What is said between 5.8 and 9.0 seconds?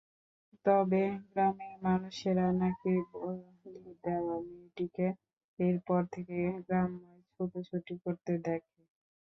পর থেকে গ্রামময় ছুটোছুটি করতে দেখে।